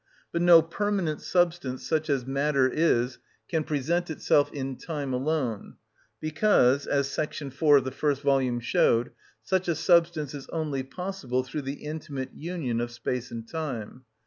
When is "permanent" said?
0.63-1.21